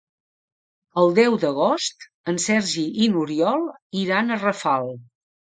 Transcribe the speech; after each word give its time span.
El 1.01 1.11
deu 1.19 1.37
d'agost 1.43 2.07
en 2.33 2.41
Sergi 2.47 2.87
i 3.05 3.11
n'Oriol 3.13 3.69
iran 4.07 4.31
a 4.31 4.41
Rafal. 4.43 4.93